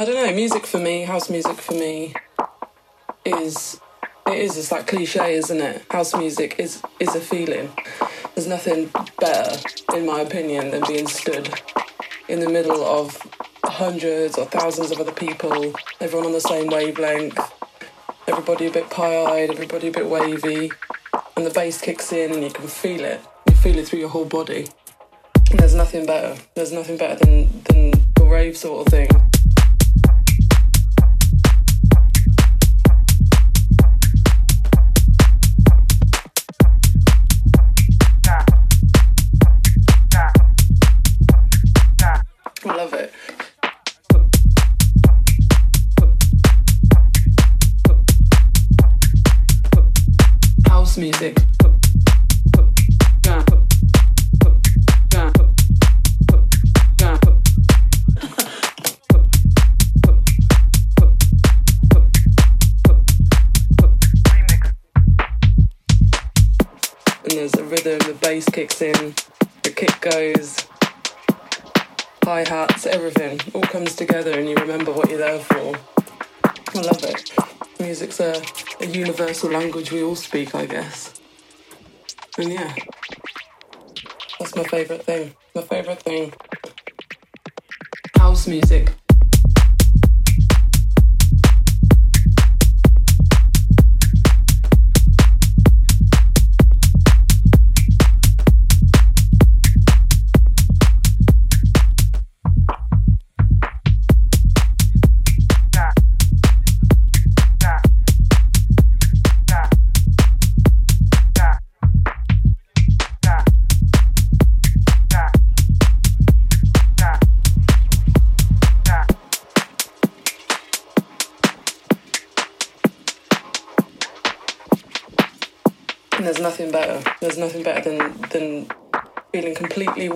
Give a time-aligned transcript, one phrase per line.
[0.00, 0.34] I don't know.
[0.34, 2.14] Music for me, house music for me,
[3.26, 3.78] is
[4.26, 4.56] it is.
[4.56, 5.84] It's like cliche, isn't it?
[5.90, 7.70] House music is is a feeling.
[8.34, 9.60] There's nothing better,
[9.94, 11.52] in my opinion, than being stood
[12.30, 13.14] in the middle of
[13.62, 17.38] hundreds or thousands of other people, everyone on the same wavelength,
[18.26, 20.72] everybody a bit pie-eyed, everybody a bit wavy,
[21.36, 23.20] and the bass kicks in and you can feel it.
[23.46, 24.66] You feel it through your whole body.
[25.50, 26.40] And there's nothing better.
[26.54, 29.29] There's nothing better than than the rave sort of thing.
[68.30, 69.12] Bass kicks in,
[69.64, 70.56] the kick goes,
[72.22, 75.74] hi hats, everything all comes together and you remember what you're there for.
[76.44, 77.32] I love it.
[77.80, 78.40] Music's a,
[78.80, 81.20] a universal language we all speak, I guess.
[82.38, 82.72] And yeah,
[84.38, 85.34] that's my favourite thing.
[85.56, 86.32] My favourite thing.
[88.14, 88.92] House music.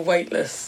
[0.04, 0.63] Weightless.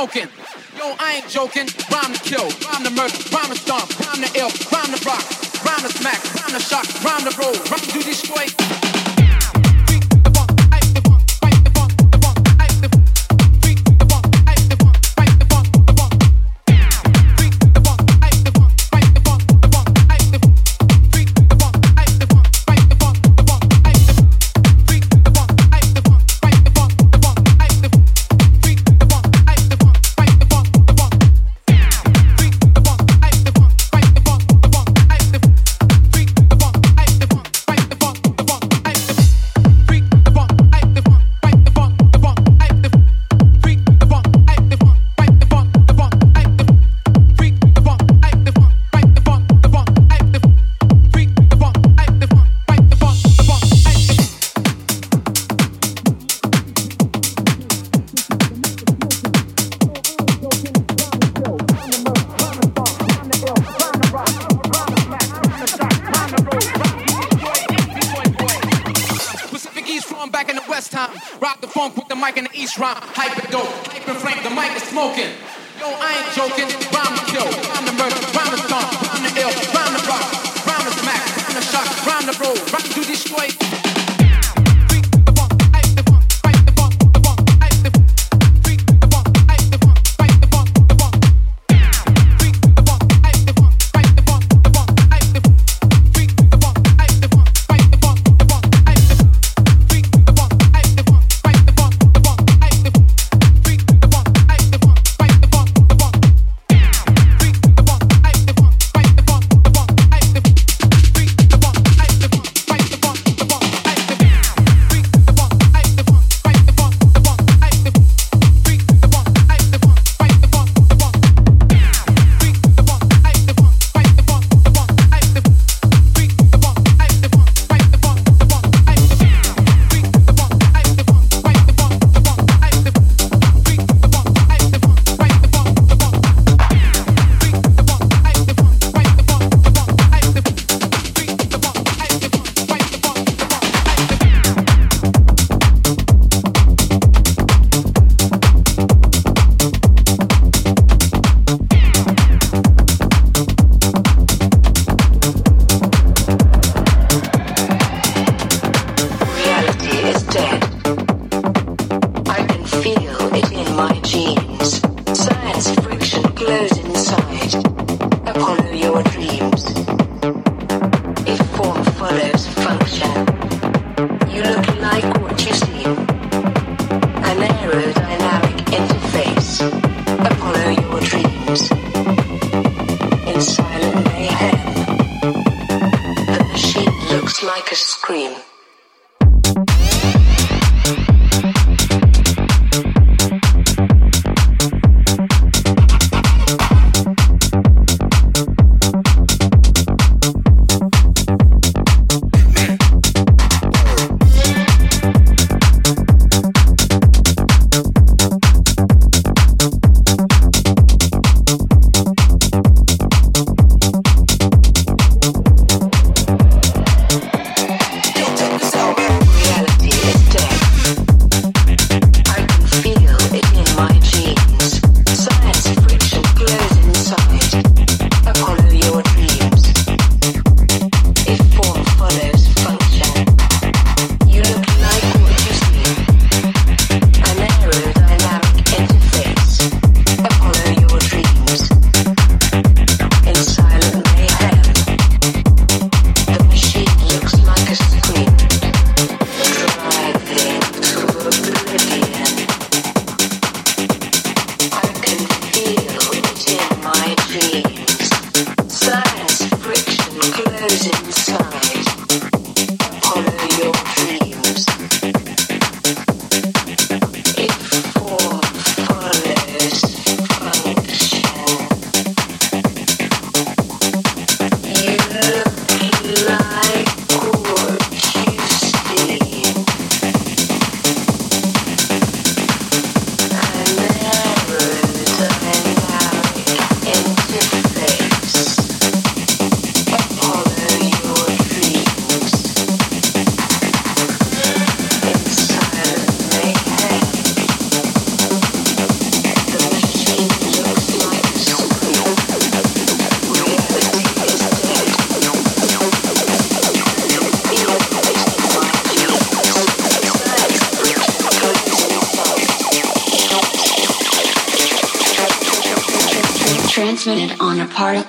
[0.00, 0.29] Smoking.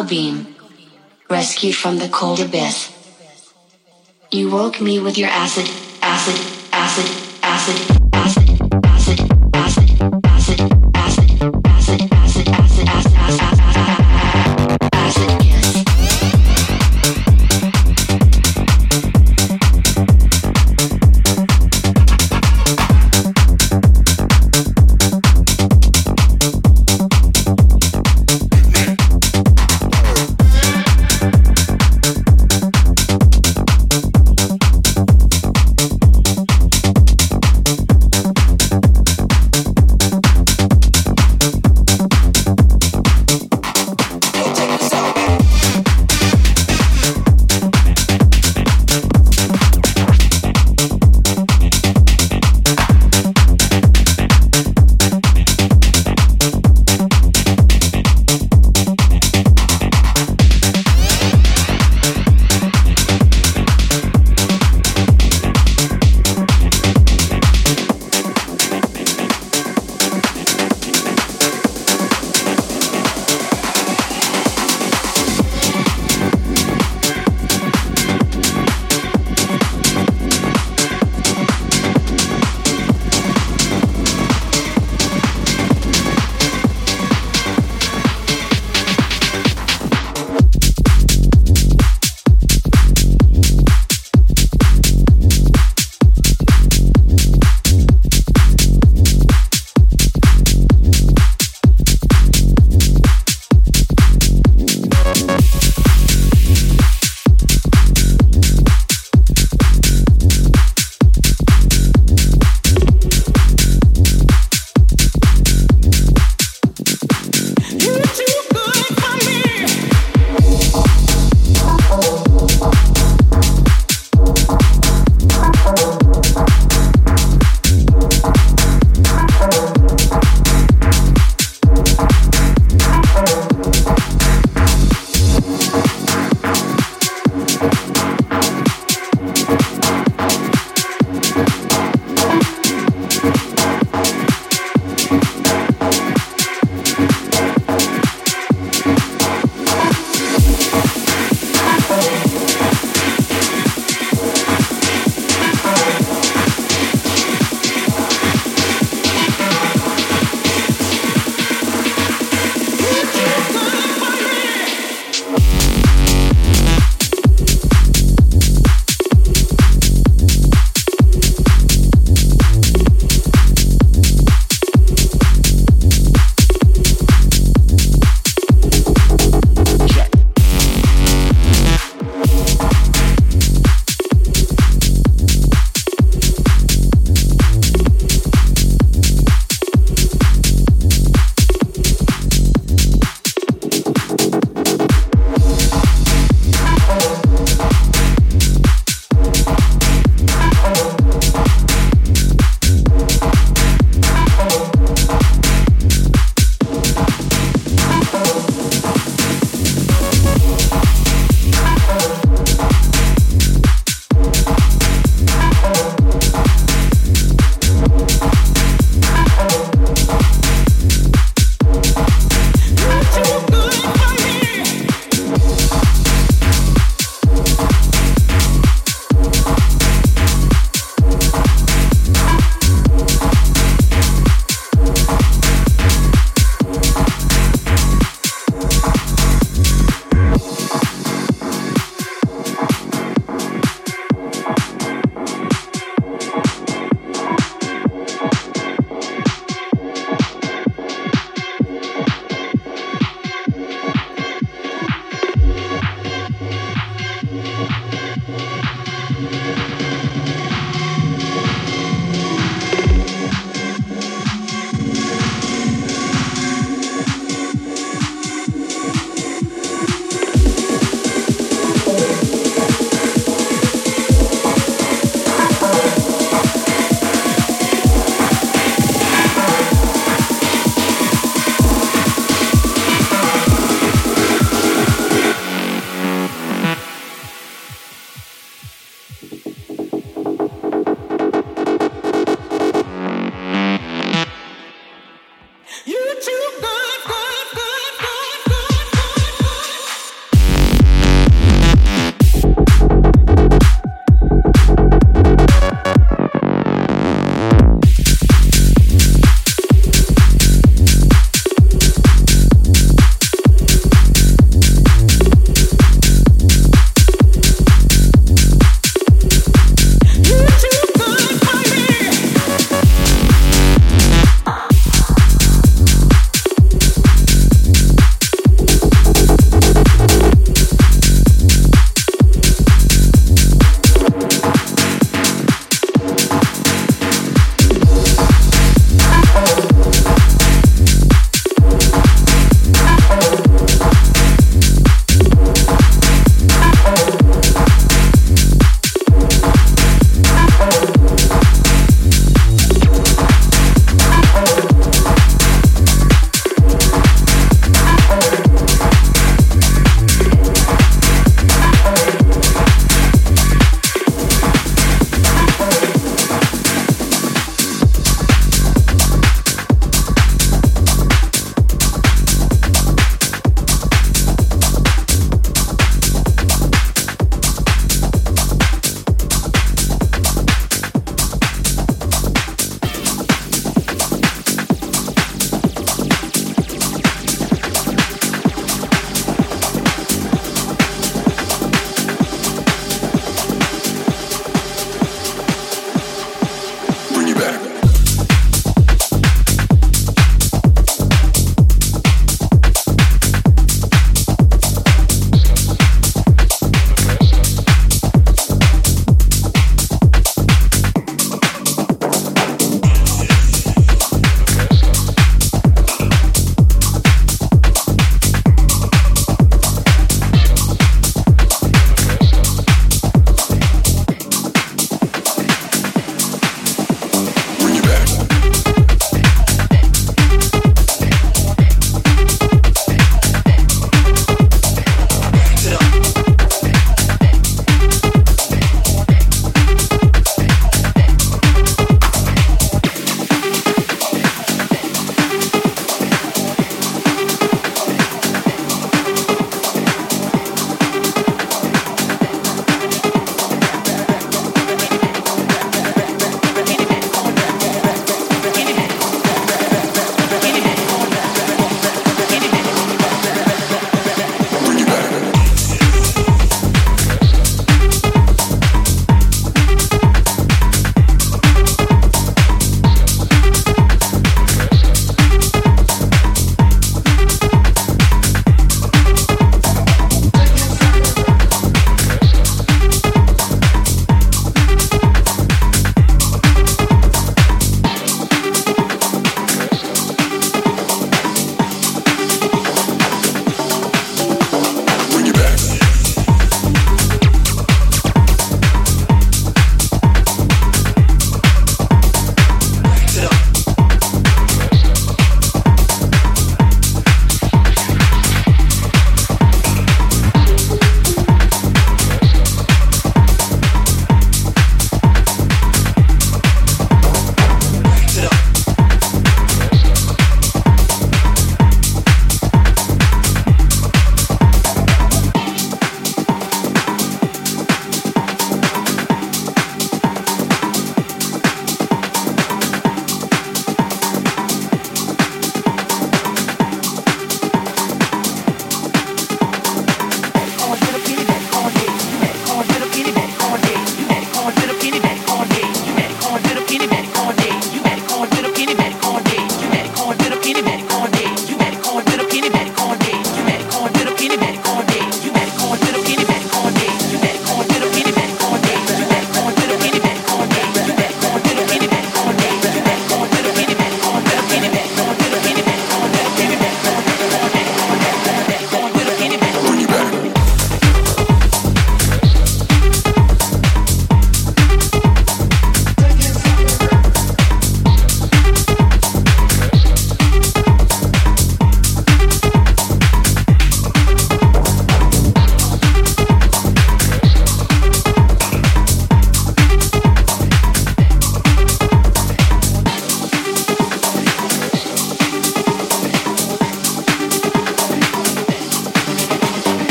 [0.00, 0.56] Beam,
[1.28, 2.88] rescued from the cold abyss.
[4.30, 5.68] You woke me with your acid,
[6.00, 6.40] acid,
[6.72, 7.08] acid,
[7.42, 8.01] acid.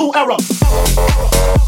[0.00, 1.59] school era.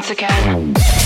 [0.00, 0.99] Once again.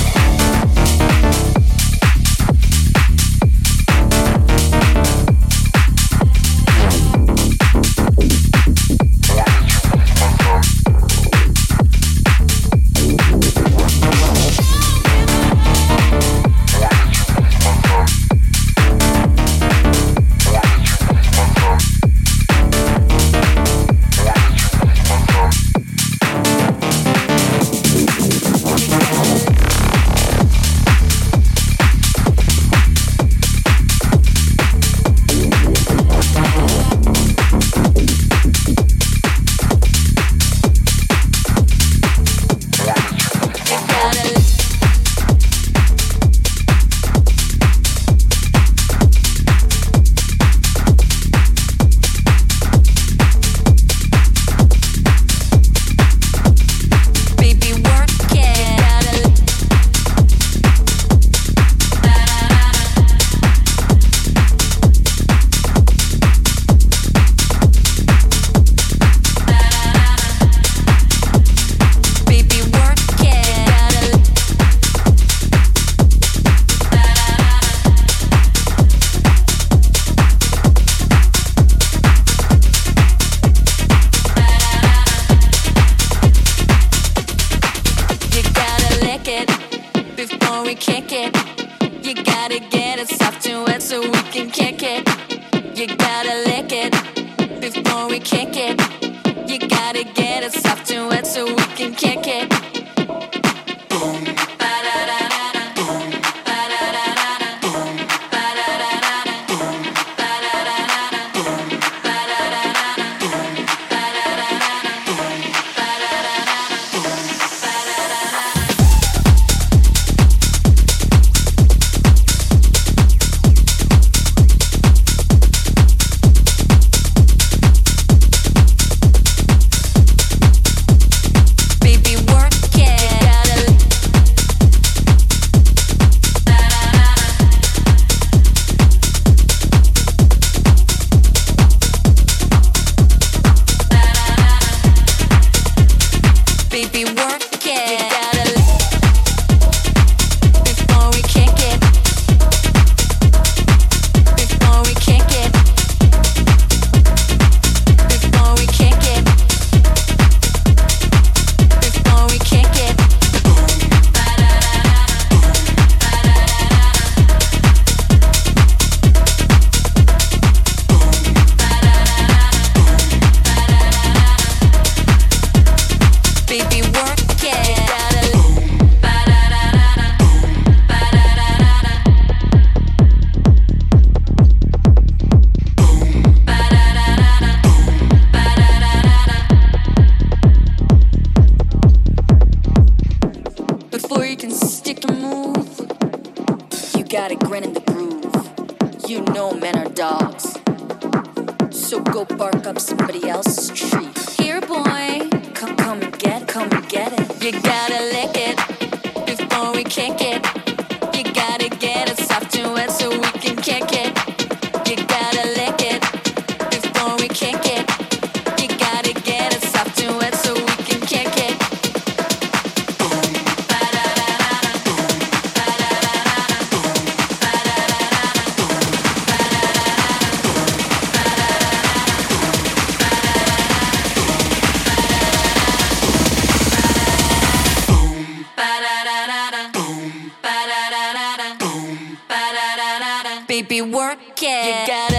[244.45, 244.67] It.
[244.67, 245.14] You gotta